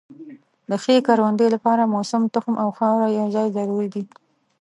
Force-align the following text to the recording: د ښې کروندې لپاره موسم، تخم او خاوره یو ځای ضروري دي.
د 0.69 0.71
ښې 0.83 0.95
کروندې 1.07 1.47
لپاره 1.55 1.89
موسم، 1.93 2.23
تخم 2.33 2.55
او 2.63 2.69
خاوره 2.77 3.07
یو 3.19 3.27
ځای 3.35 3.47
ضروري 3.57 3.89
دي. 3.93 4.03